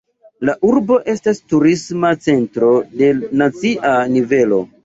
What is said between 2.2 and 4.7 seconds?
centro de nacia nivelo.